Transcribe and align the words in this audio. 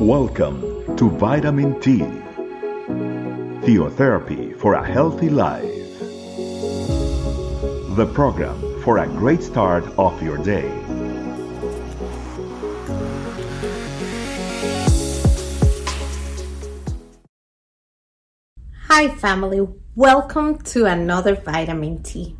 Welcome 0.00 0.96
to 0.96 1.10
Vitamin 1.10 1.80
T, 1.80 1.98
Theotherapy 3.66 4.56
for 4.56 4.74
a 4.74 4.86
Healthy 4.86 5.28
Life. 5.28 5.64
The 7.96 8.08
program 8.14 8.80
for 8.82 8.98
a 8.98 9.08
great 9.08 9.42
start 9.42 9.84
of 9.98 10.22
your 10.22 10.38
day. 10.38 10.70
Hi, 18.84 19.08
family. 19.08 19.66
Welcome 19.96 20.58
to 20.58 20.84
another 20.86 21.34
Vitamin 21.34 22.04
T. 22.04 22.36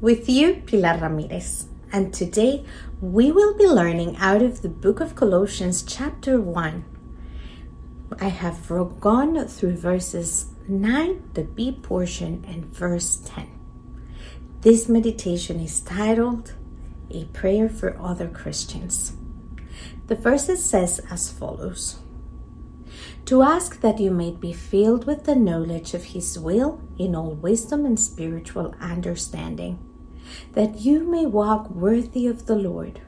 With 0.00 0.30
you, 0.30 0.62
Pilar 0.64 0.96
Ramirez. 0.96 1.69
And 1.92 2.14
today 2.14 2.64
we 3.00 3.32
will 3.32 3.54
be 3.56 3.66
learning 3.66 4.16
out 4.18 4.42
of 4.42 4.62
the 4.62 4.68
book 4.68 5.00
of 5.00 5.16
Colossians, 5.16 5.82
chapter 5.82 6.40
1. 6.40 6.84
I 8.20 8.28
have 8.28 8.68
gone 9.00 9.48
through 9.48 9.76
verses 9.76 10.46
9, 10.68 11.30
the 11.34 11.42
B 11.42 11.72
portion, 11.72 12.44
and 12.46 12.64
verse 12.66 13.16
10. 13.16 13.48
This 14.60 14.88
meditation 14.88 15.58
is 15.58 15.80
titled 15.80 16.54
A 17.10 17.24
Prayer 17.26 17.68
for 17.68 18.00
Other 18.00 18.28
Christians. 18.28 19.14
The 20.06 20.14
verses 20.14 20.64
says 20.64 21.00
as 21.10 21.28
follows 21.32 21.98
To 23.24 23.42
ask 23.42 23.80
that 23.80 23.98
you 23.98 24.12
may 24.12 24.30
be 24.30 24.52
filled 24.52 25.06
with 25.06 25.24
the 25.24 25.34
knowledge 25.34 25.92
of 25.94 26.04
His 26.04 26.38
will 26.38 26.80
in 26.98 27.16
all 27.16 27.34
wisdom 27.34 27.84
and 27.84 27.98
spiritual 27.98 28.74
understanding, 28.80 29.78
that 30.52 30.80
you 30.80 31.04
may 31.04 31.26
walk 31.26 31.70
worthy 31.70 32.26
of 32.26 32.46
the 32.46 32.56
Lord 32.56 33.00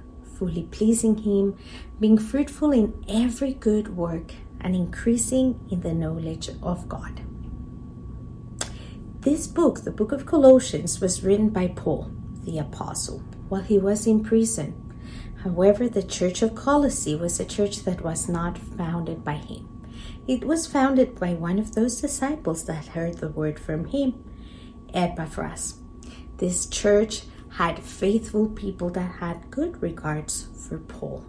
fully 0.43 0.65
pleasing 0.65 1.19
Him, 1.19 1.57
being 2.01 2.19
fruitful 2.19 2.73
in 2.73 3.05
every 3.09 3.53
good 3.53 3.97
work, 3.97 4.33
and 4.61 4.75
increasing 4.75 5.61
in 5.71 5.83
the 5.83 5.95
knowledge 5.95 6.51
of 6.61 6.89
God. 6.89 7.21
This 9.21 9.47
book, 9.47 9.85
the 9.85 9.93
book 9.93 10.11
of 10.11 10.27
Colossians, 10.27 11.01
was 11.01 11.23
written 11.23 11.51
by 11.51 11.69
Paul, 11.69 12.11
the 12.43 12.59
apostle, 12.59 13.21
while 13.49 13.63
he 13.63 13.79
was 13.79 14.05
in 14.05 14.25
prison. 14.25 14.75
However, 15.45 15.89
the 15.89 16.03
church 16.03 16.43
of 16.43 16.57
Colossae 16.57 17.15
was 17.15 17.39
a 17.39 17.45
church 17.45 17.85
that 17.85 18.03
was 18.03 18.29
not 18.29 18.59
founded 18.59 19.23
by 19.23 19.35
him. 19.35 19.69
It 20.27 20.43
was 20.43 20.67
founded 20.67 21.21
by 21.21 21.35
one 21.35 21.61
of 21.61 21.77
those 21.77 22.01
disciples 22.01 22.65
that 22.65 22.87
heard 22.97 23.19
the 23.19 23.29
word 23.29 23.61
from 23.61 23.85
him, 23.85 24.25
Epaphras. 24.93 25.82
This 26.43 26.67
church 26.67 27.23
had 27.51 27.79
faithful 27.79 28.49
people 28.49 28.91
that 28.91 29.21
had 29.21 29.49
good 29.53 29.81
regards 29.81 30.49
for 30.69 30.77
Paul. 30.77 31.25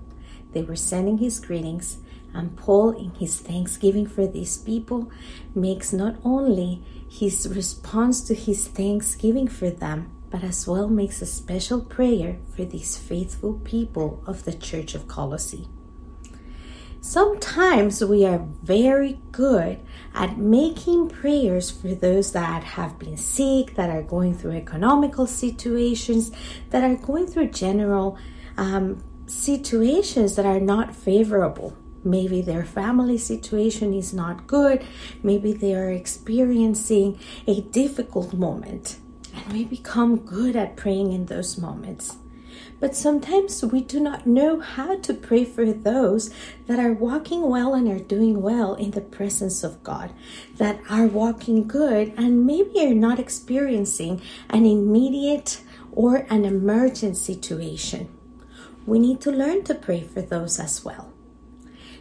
They 0.54 0.64
were 0.64 0.76
sending 0.76 1.20
his 1.20 1.40
greetings, 1.40 2.00
and 2.34 2.58
Paul, 2.58 2.98
in 2.98 3.12
his 3.12 3.40
thanksgiving 3.40 4.08
for 4.08 4.26
these 4.26 4.58
people, 4.58 5.12
makes 5.54 5.94
not 5.94 6.16
only 6.26 6.82
his 7.08 7.48
response 7.48 8.22
to 8.22 8.34
his 8.34 8.68
thanksgiving 8.68 9.48
for 9.48 9.70
them, 9.70 10.10
but 10.32 10.44
as 10.44 10.66
well 10.68 10.88
makes 10.88 11.22
a 11.22 11.28
special 11.28 11.82
prayer 11.82 12.40
for 12.56 12.66
these 12.66 12.98
faithful 12.98 13.62
people 13.64 14.24
of 14.26 14.46
the 14.46 14.54
Church 14.54 14.96
of 14.96 15.08
Colossae. 15.08 15.68
Sometimes 17.06 18.02
we 18.02 18.26
are 18.26 18.48
very 18.64 19.20
good 19.34 19.78
at 20.16 20.38
making 20.38 21.10
prayers 21.10 21.70
for 21.70 21.94
those 21.94 22.32
that 22.32 22.64
have 22.64 22.98
been 22.98 23.18
sick, 23.18 23.76
that 23.76 23.90
are 23.90 24.02
going 24.02 24.34
through 24.34 24.54
economical 24.54 25.28
situations, 25.28 26.32
that 26.70 26.82
are 26.82 26.96
going 26.96 27.28
through 27.28 27.50
general 27.50 28.18
um, 28.56 29.04
situations 29.28 30.38
that 30.38 30.46
are 30.46 30.62
not 30.62 30.96
favorable. 30.96 31.76
Maybe 32.06 32.42
their 32.42 32.64
family 32.64 33.18
situation 33.18 33.94
is 33.94 34.14
not 34.14 34.48
good. 34.48 34.82
Maybe 35.22 35.52
they 35.52 35.76
are 35.76 35.92
experiencing 35.92 37.20
a 37.46 37.60
difficult 37.60 38.34
moment. 38.34 38.98
And 39.36 39.52
we 39.52 39.66
become 39.66 40.20
good 40.20 40.56
at 40.56 40.78
praying 40.78 41.12
in 41.12 41.26
those 41.26 41.58
moments. 41.58 42.16
But 42.84 42.98
sometimes 42.98 43.64
we 43.64 43.80
do 43.80 44.02
not 44.02 44.28
know 44.28 44.60
how 44.60 44.98
to 44.98 45.14
pray 45.14 45.46
for 45.46 45.72
those 45.72 46.34
that 46.68 46.80
are 46.80 46.92
walking 46.92 47.50
well 47.50 47.74
and 47.74 47.88
are 47.88 48.04
doing 48.04 48.42
well 48.42 48.74
in 48.76 48.92
the 48.92 49.00
presence 49.00 49.64
of 49.64 49.82
God, 49.84 50.12
that 50.58 50.82
are 50.90 51.08
walking 51.08 51.66
good 51.66 52.14
and 52.18 52.46
maybe 52.46 52.86
are 52.86 52.94
not 52.94 53.20
experiencing 53.20 54.22
an 54.50 54.66
immediate 54.66 55.62
or 55.94 56.28
an 56.30 56.44
emergent 56.44 57.16
situation. 57.16 58.10
We 58.86 59.00
need 59.00 59.22
to 59.22 59.32
learn 59.32 59.64
to 59.64 59.76
pray 59.76 60.02
for 60.02 60.22
those 60.22 60.60
as 60.60 60.84
well. 60.84 61.14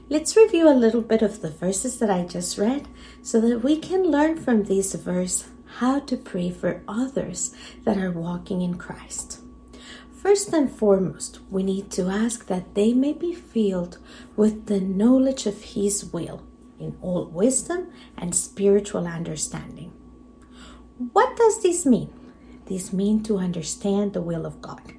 Let's 0.08 0.36
review 0.36 0.68
a 0.68 0.74
little 0.74 1.00
bit 1.00 1.22
of 1.22 1.42
the 1.42 1.50
verses 1.50 2.00
that 2.00 2.10
I 2.10 2.24
just 2.24 2.58
read 2.58 2.88
so 3.22 3.40
that 3.40 3.62
we 3.62 3.78
can 3.78 4.10
learn 4.10 4.36
from 4.36 4.64
these 4.64 4.96
verse 4.96 5.48
how 5.76 6.00
to 6.00 6.16
pray 6.16 6.50
for 6.50 6.82
others 6.88 7.54
that 7.84 7.98
are 7.98 8.10
walking 8.10 8.62
in 8.62 8.78
Christ. 8.78 9.41
First 10.22 10.52
and 10.52 10.70
foremost, 10.70 11.40
we 11.50 11.64
need 11.64 11.90
to 11.90 12.08
ask 12.08 12.46
that 12.46 12.76
they 12.76 12.94
may 12.94 13.12
be 13.12 13.34
filled 13.34 13.98
with 14.36 14.66
the 14.66 14.80
knowledge 14.80 15.46
of 15.46 15.74
His 15.74 16.04
will 16.04 16.44
in 16.78 16.96
all 17.02 17.24
wisdom 17.24 17.88
and 18.16 18.32
spiritual 18.32 19.08
understanding. 19.08 19.92
What 21.12 21.36
does 21.36 21.60
this 21.60 21.84
mean? 21.84 22.12
This 22.66 22.92
means 22.92 23.26
to 23.26 23.38
understand 23.38 24.12
the 24.12 24.22
will 24.22 24.46
of 24.46 24.62
God. 24.62 24.92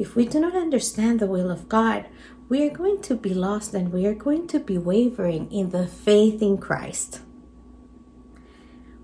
If 0.00 0.16
we 0.16 0.26
do 0.26 0.40
not 0.40 0.56
understand 0.56 1.20
the 1.20 1.28
will 1.28 1.48
of 1.48 1.68
God, 1.68 2.06
we 2.48 2.66
are 2.66 2.74
going 2.74 3.00
to 3.02 3.14
be 3.14 3.34
lost 3.34 3.72
and 3.72 3.92
we 3.92 4.04
are 4.04 4.14
going 4.14 4.48
to 4.48 4.58
be 4.58 4.78
wavering 4.78 5.48
in 5.52 5.70
the 5.70 5.86
faith 5.86 6.42
in 6.42 6.58
Christ. 6.58 7.20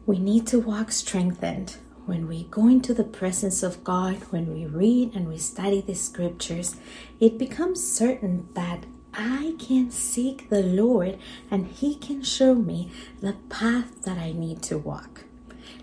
We 0.06 0.18
need 0.18 0.48
to 0.48 0.58
walk 0.58 0.90
strengthened 0.90 1.76
when 2.04 2.26
we 2.26 2.44
go 2.44 2.66
into 2.68 2.92
the 2.94 3.04
presence 3.04 3.62
of 3.62 3.84
God, 3.84 4.16
when 4.30 4.52
we 4.52 4.66
read 4.66 5.14
and 5.14 5.28
we 5.28 5.38
study 5.38 5.80
the 5.80 5.94
scriptures, 5.94 6.76
it 7.20 7.38
becomes 7.38 7.86
certain 7.86 8.48
that 8.54 8.84
I 9.14 9.54
can 9.58 9.90
seek 9.90 10.48
the 10.48 10.62
Lord 10.62 11.18
and 11.50 11.66
He 11.66 11.94
can 11.94 12.22
show 12.22 12.54
me 12.54 12.90
the 13.20 13.36
path 13.48 14.02
that 14.02 14.18
I 14.18 14.32
need 14.32 14.62
to 14.64 14.78
walk. 14.78 15.24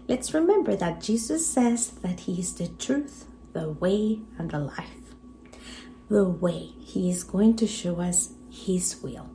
Let's 0.08 0.34
remember 0.34 0.76
that 0.76 1.02
Jesus 1.02 1.48
says 1.48 1.92
that 2.02 2.22
He 2.22 2.40
is 2.40 2.54
the 2.54 2.68
truth, 2.68 3.26
the 3.54 3.70
way, 3.70 4.20
and 4.38 4.52
the 4.52 4.60
life. 4.60 5.14
The 6.10 6.26
way 6.26 6.72
He 6.80 7.10
is 7.10 7.24
going 7.24 7.56
to 7.58 7.68
show 7.68 8.02
us 8.02 8.32
His 8.50 9.02
will. 9.04 9.30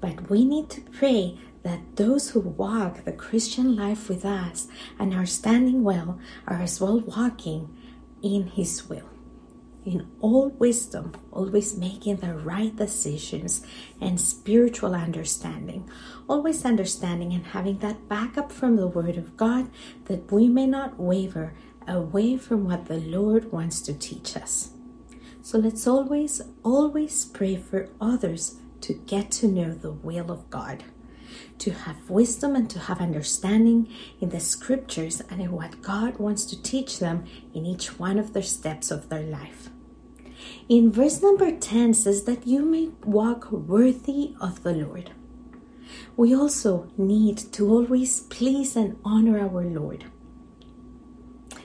But 0.00 0.28
we 0.28 0.44
need 0.44 0.68
to 0.70 0.80
pray 0.80 1.38
that 1.62 1.96
those 1.96 2.30
who 2.30 2.40
walk 2.40 3.04
the 3.04 3.12
Christian 3.12 3.76
life 3.76 4.08
with 4.08 4.24
us 4.24 4.68
and 4.98 5.14
are 5.14 5.26
standing 5.26 5.82
well 5.82 6.18
are 6.46 6.60
as 6.60 6.80
well 6.80 7.00
walking 7.00 7.76
in 8.22 8.46
His 8.46 8.88
will. 8.88 9.08
In 9.84 10.08
all 10.20 10.50
wisdom, 10.50 11.14
always 11.32 11.76
making 11.76 12.16
the 12.16 12.34
right 12.34 12.74
decisions 12.74 13.64
and 14.00 14.20
spiritual 14.20 14.94
understanding, 14.94 15.88
always 16.28 16.64
understanding 16.64 17.32
and 17.32 17.46
having 17.46 17.78
that 17.78 18.08
backup 18.08 18.52
from 18.52 18.76
the 18.76 18.86
Word 18.86 19.16
of 19.16 19.36
God 19.36 19.70
that 20.04 20.30
we 20.30 20.48
may 20.48 20.66
not 20.66 21.00
waver 21.00 21.54
away 21.88 22.36
from 22.36 22.64
what 22.64 22.86
the 22.86 22.98
Lord 22.98 23.50
wants 23.52 23.80
to 23.82 23.94
teach 23.94 24.36
us. 24.36 24.72
So 25.42 25.58
let's 25.58 25.86
always, 25.86 26.42
always 26.62 27.24
pray 27.24 27.56
for 27.56 27.88
others 28.00 28.56
to 28.82 28.92
get 28.92 29.30
to 29.32 29.48
know 29.48 29.72
the 29.72 29.92
will 29.92 30.30
of 30.30 30.50
God 30.50 30.84
to 31.58 31.70
have 31.70 32.10
wisdom 32.10 32.56
and 32.56 32.68
to 32.70 32.78
have 32.78 33.00
understanding 33.00 33.88
in 34.20 34.30
the 34.30 34.40
scriptures 34.40 35.20
and 35.30 35.40
in 35.40 35.52
what 35.52 35.82
God 35.82 36.18
wants 36.18 36.44
to 36.46 36.62
teach 36.62 36.98
them 36.98 37.24
in 37.54 37.66
each 37.66 37.98
one 37.98 38.18
of 38.18 38.32
their 38.32 38.42
steps 38.42 38.90
of 38.90 39.08
their 39.08 39.22
life. 39.22 39.70
In 40.68 40.90
verse 40.90 41.22
number 41.22 41.50
10 41.50 41.94
says 41.94 42.24
that 42.24 42.46
you 42.46 42.64
may 42.64 42.90
walk 43.04 43.50
worthy 43.50 44.34
of 44.40 44.62
the 44.62 44.72
Lord. 44.72 45.10
We 46.16 46.34
also 46.34 46.88
need 46.96 47.38
to 47.52 47.68
always 47.68 48.20
please 48.20 48.76
and 48.76 48.96
honor 49.04 49.40
our 49.40 49.64
Lord. 49.64 50.04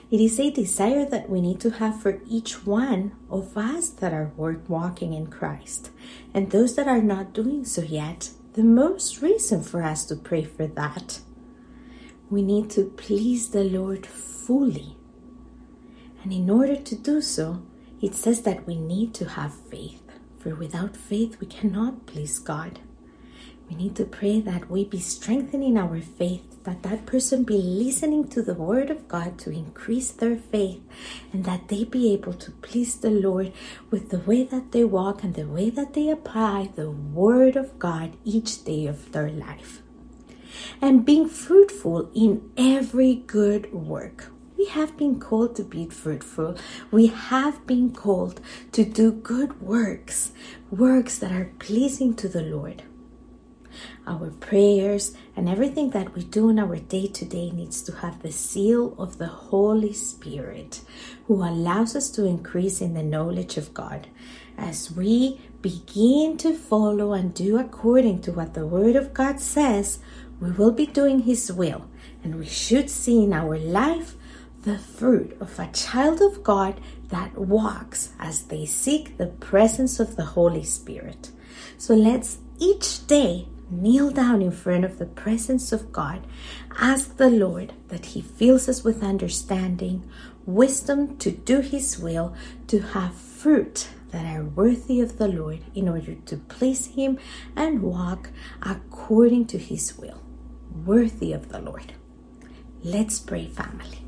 It 0.08 0.20
is 0.20 0.38
a 0.38 0.50
desire 0.50 1.04
that 1.04 1.28
we 1.28 1.40
need 1.40 1.58
to 1.60 1.70
have 1.70 2.00
for 2.00 2.20
each 2.28 2.64
one 2.64 3.12
of 3.28 3.56
us 3.56 3.88
that 3.90 4.12
are 4.12 4.30
walking 4.36 5.14
in 5.14 5.26
Christ. 5.26 5.90
And 6.32 6.50
those 6.50 6.76
that 6.76 6.86
are 6.86 7.02
not 7.02 7.32
doing 7.32 7.64
so 7.64 7.82
yet, 7.82 8.30
the 8.56 8.64
most 8.64 9.20
reason 9.20 9.62
for 9.62 9.82
us 9.82 10.06
to 10.06 10.16
pray 10.16 10.42
for 10.42 10.66
that. 10.66 11.20
We 12.30 12.40
need 12.40 12.70
to 12.70 12.84
please 12.84 13.50
the 13.50 13.62
Lord 13.62 14.06
fully. 14.06 14.96
And 16.22 16.32
in 16.32 16.48
order 16.48 16.74
to 16.74 16.94
do 16.96 17.20
so, 17.20 17.62
it 18.00 18.14
says 18.14 18.40
that 18.42 18.66
we 18.66 18.76
need 18.76 19.12
to 19.16 19.28
have 19.28 19.52
faith, 19.52 20.02
for 20.38 20.54
without 20.54 20.96
faith 20.96 21.38
we 21.38 21.46
cannot 21.46 22.06
please 22.06 22.38
God. 22.38 22.80
We 23.68 23.76
need 23.76 23.94
to 23.96 24.06
pray 24.06 24.40
that 24.40 24.70
we 24.70 24.86
be 24.86 25.00
strengthening 25.00 25.76
our 25.76 26.00
faith, 26.00 26.64
that 26.64 26.82
that 26.82 27.04
person 27.04 27.44
be 27.44 27.58
listening 27.58 28.28
to 28.28 28.40
the 28.40 28.54
word 28.54 28.90
of 28.90 29.06
God 29.06 29.38
to 29.40 29.50
increase 29.50 30.10
their 30.12 30.36
faith, 30.36 30.80
and 31.32 31.44
that 31.44 31.68
they 31.68 31.84
be 31.84 32.12
able 32.12 32.32
to 32.34 32.50
please 32.50 32.96
the 32.96 33.10
Lord 33.10 33.52
with 33.90 34.10
the 34.10 34.20
way 34.20 34.44
that 34.44 34.72
they 34.72 34.84
walk 34.84 35.22
and 35.22 35.34
the 35.34 35.46
way 35.46 35.70
that 35.70 35.94
they 35.94 36.08
apply 36.08 36.70
the 36.74 36.90
word 36.90 37.56
of 37.56 37.78
God 37.78 38.16
each 38.24 38.64
day 38.64 38.86
of 38.86 39.12
their 39.12 39.30
life. 39.30 39.82
And 40.80 41.04
being 41.04 41.28
fruitful 41.28 42.10
in 42.14 42.50
every 42.56 43.14
good 43.14 43.72
work. 43.72 44.32
We 44.56 44.66
have 44.66 44.96
been 44.96 45.20
called 45.20 45.54
to 45.56 45.64
be 45.64 45.86
fruitful. 45.86 46.56
We 46.90 47.08
have 47.08 47.66
been 47.66 47.92
called 47.92 48.40
to 48.72 48.84
do 48.84 49.12
good 49.12 49.60
works, 49.60 50.32
works 50.70 51.18
that 51.18 51.30
are 51.30 51.52
pleasing 51.58 52.14
to 52.16 52.28
the 52.28 52.42
Lord 52.42 52.82
our 54.06 54.30
prayers, 54.30 55.16
and 55.34 55.48
everything 55.48 55.90
that 55.90 56.14
we 56.14 56.22
do 56.22 56.48
in 56.48 56.58
our 56.58 56.76
day 56.76 57.06
to 57.08 57.24
day 57.24 57.50
needs 57.50 57.82
to 57.82 57.92
have 57.96 58.22
the 58.22 58.32
seal 58.32 58.94
of 58.98 59.18
the 59.18 59.26
Holy 59.26 59.92
Spirit, 59.92 60.80
who 61.26 61.42
allows 61.42 61.96
us 61.96 62.10
to 62.10 62.24
increase 62.24 62.80
in 62.80 62.94
the 62.94 63.02
knowledge 63.02 63.56
of 63.56 63.74
God. 63.74 64.08
As 64.58 64.90
we 64.90 65.40
begin 65.60 66.36
to 66.38 66.54
follow 66.54 67.12
and 67.12 67.34
do 67.34 67.58
according 67.58 68.22
to 68.22 68.32
what 68.32 68.54
the 68.54 68.66
Word 68.66 68.96
of 68.96 69.12
God 69.12 69.40
says, 69.40 69.98
we 70.40 70.50
will 70.50 70.72
be 70.72 70.86
doing 70.86 71.20
His 71.20 71.52
will, 71.52 71.88
and 72.22 72.36
we 72.36 72.46
should 72.46 72.90
see 72.90 73.24
in 73.24 73.32
our 73.32 73.58
life 73.58 74.14
the 74.62 74.78
fruit 74.78 75.36
of 75.40 75.58
a 75.58 75.70
child 75.72 76.20
of 76.20 76.42
God 76.42 76.80
that 77.08 77.38
walks 77.38 78.12
as 78.18 78.44
they 78.44 78.66
seek 78.66 79.16
the 79.16 79.28
presence 79.28 80.00
of 80.00 80.16
the 80.16 80.24
Holy 80.24 80.64
Spirit. 80.64 81.30
So 81.78 81.94
let's 81.94 82.38
each 82.58 83.06
day 83.06 83.46
kneel 83.70 84.10
down 84.10 84.42
in 84.42 84.50
front 84.50 84.84
of 84.84 84.98
the 84.98 85.06
presence 85.06 85.72
of 85.72 85.92
God, 85.92 86.26
ask 86.78 87.16
the 87.16 87.30
Lord 87.30 87.72
that 87.88 88.06
He 88.06 88.20
fills 88.20 88.68
us 88.68 88.84
with 88.84 89.02
understanding, 89.02 90.08
wisdom 90.44 91.16
to 91.18 91.30
do 91.30 91.60
His 91.60 91.98
will, 91.98 92.34
to 92.68 92.80
have 92.80 93.14
fruit 93.14 93.88
that 94.10 94.24
are 94.24 94.44
worthy 94.44 95.00
of 95.00 95.18
the 95.18 95.28
Lord 95.28 95.60
in 95.74 95.88
order 95.88 96.14
to 96.14 96.36
please 96.36 96.86
Him 96.86 97.18
and 97.54 97.82
walk 97.82 98.30
according 98.62 99.46
to 99.48 99.58
His 99.58 99.98
will, 99.98 100.22
worthy 100.84 101.32
of 101.32 101.48
the 101.48 101.58
Lord. 101.58 101.94
Let's 102.82 103.18
pray, 103.18 103.48
family. 103.48 104.06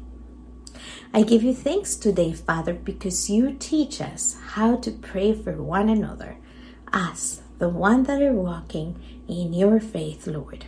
I 1.13 1.23
give 1.23 1.43
you 1.43 1.55
thanks 1.55 1.97
today, 1.97 2.33
Father, 2.33 2.75
because 2.75 3.31
you 3.31 3.57
teach 3.59 4.01
us 4.01 4.37
how 4.51 4.77
to 4.77 4.91
pray 4.91 5.33
for 5.35 5.61
one 5.63 5.89
another, 5.89 6.37
us, 6.93 7.41
the 7.59 7.69
one 7.69 8.05
that 8.05 8.23
are 8.23 8.33
walking 8.33 8.97
in 9.27 9.53
your 9.53 9.81
faith, 9.81 10.27
Lord. 10.27 10.67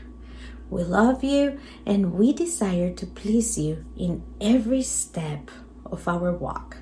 We 0.68 0.82
love 0.84 1.24
you 1.24 1.58
and 1.86 2.14
we 2.14 2.32
desire 2.32 2.92
to 2.94 3.06
please 3.06 3.58
you 3.58 3.84
in 3.96 4.22
every 4.40 4.82
step 4.82 5.50
of 5.84 6.06
our 6.06 6.32
walk. 6.32 6.78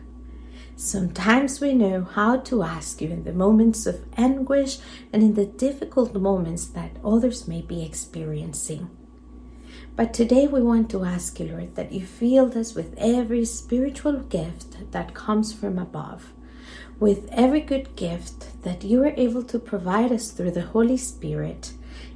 Sometimes 0.77 1.61
we 1.61 1.73
know 1.73 2.05
how 2.05 2.37
to 2.37 2.63
ask 2.63 3.01
you 3.01 3.09
in 3.09 3.25
the 3.25 3.33
moments 3.33 3.87
of 3.87 4.05
anguish 4.17 4.79
and 5.13 5.23
in 5.23 5.35
the 5.35 5.47
difficult 5.47 6.15
moments 6.15 6.67
that 6.67 6.97
others 7.05 7.49
may 7.49 7.63
be 7.63 7.85
experiencing. 7.85 8.89
But 9.97 10.15
today 10.15 10.47
we 10.47 10.63
want 10.63 10.89
to 10.91 11.05
ask 11.05 11.41
you, 11.41 11.49
Lord, 11.49 11.75
that 11.75 11.93
you 11.93 12.07
fill 12.07 12.57
us 12.57 12.75
with 12.75 12.95
every 12.97 13.45
spiritual 13.45 14.21
gift 14.21 14.93
that 14.93 15.15
comes 15.15 15.53
from 15.53 15.79
above 15.79 16.33
with 16.99 17.29
every 17.33 17.61
good 17.61 17.95
gift 17.97 18.63
that 18.63 18.85
you 18.85 19.03
are 19.05 19.15
able 19.17 19.43
to 19.45 19.59
provide 19.59 20.13
us 20.13 20.31
through 20.31 20.53
the 20.53 20.63
Holy 20.63 20.97
Spirit 20.97 21.73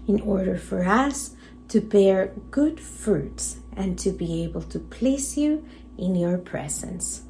in 0.06 0.20
order 0.20 0.56
for 0.56 0.84
us 0.84 1.34
to 1.68 1.80
bear 1.80 2.32
good 2.50 2.80
fruits 2.80 3.60
and 3.76 3.98
to 3.98 4.10
be 4.10 4.42
able 4.42 4.62
to 4.62 4.78
please 4.78 5.36
you 5.36 5.64
in 5.96 6.14
your 6.14 6.38
presence. 6.38 7.22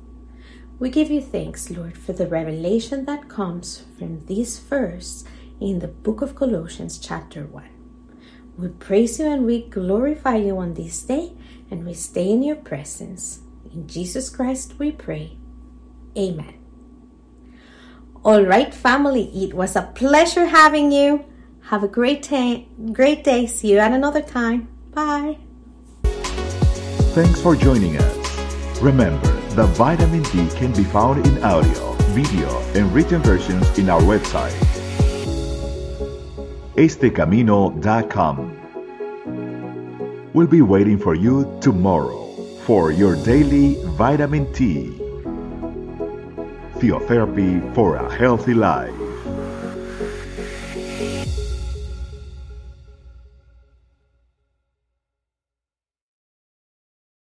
We 0.78 0.90
give 0.90 1.10
you 1.10 1.20
thanks, 1.20 1.70
Lord, 1.70 1.96
for 1.96 2.12
the 2.12 2.26
revelation 2.26 3.04
that 3.04 3.28
comes 3.28 3.84
from 3.98 4.26
this 4.26 4.58
verse 4.58 5.24
in 5.60 5.78
the 5.78 5.88
book 5.88 6.22
of 6.22 6.34
Colossians, 6.34 6.98
chapter 6.98 7.46
1. 7.46 7.64
We 8.58 8.68
praise 8.68 9.20
you 9.20 9.26
and 9.26 9.46
we 9.46 9.62
glorify 9.62 10.36
you 10.36 10.58
on 10.58 10.74
this 10.74 11.02
day, 11.02 11.32
and 11.70 11.86
we 11.86 11.94
stay 11.94 12.28
in 12.30 12.42
your 12.42 12.56
presence. 12.56 13.40
In 13.72 13.86
Jesus 13.86 14.28
Christ 14.28 14.74
we 14.78 14.90
pray. 14.90 15.38
Amen. 16.18 16.61
All 18.24 18.44
right, 18.44 18.72
family, 18.72 19.24
it 19.34 19.52
was 19.52 19.74
a 19.74 19.82
pleasure 19.82 20.46
having 20.46 20.92
you. 20.92 21.24
Have 21.62 21.82
a 21.82 21.88
great 21.88 22.22
day. 22.22 22.68
Great 22.92 23.24
day. 23.24 23.46
See 23.46 23.72
you 23.72 23.78
at 23.78 23.90
another 23.90 24.22
time. 24.22 24.68
Bye. 24.92 25.38
Thanks 27.14 27.40
for 27.42 27.56
joining 27.56 27.96
us. 27.96 28.80
Remember, 28.80 29.26
the 29.56 29.66
vitamin 29.74 30.22
T 30.22 30.48
can 30.50 30.72
be 30.72 30.84
found 30.84 31.26
in 31.26 31.42
audio, 31.42 31.94
video, 32.14 32.48
and 32.74 32.92
written 32.94 33.20
versions 33.22 33.76
in 33.76 33.90
our 33.90 34.00
website, 34.00 34.54
estecamino.com. 36.76 38.58
We'll 40.32 40.46
be 40.46 40.62
waiting 40.62 40.98
for 40.98 41.16
you 41.16 41.58
tomorrow 41.60 42.32
for 42.66 42.92
your 42.92 43.16
daily 43.24 43.76
vitamin 43.96 44.52
T. 44.52 45.01
Theotherapy 46.82 47.60
for 47.76 47.94
a 47.94 48.12
Healthy 48.12 48.54
Life. 48.54 49.01